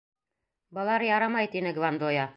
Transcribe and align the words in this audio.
Былар 0.77 1.05
ярамай, 1.09 1.53
тине 1.57 1.79
Гвандоя. 1.81 2.27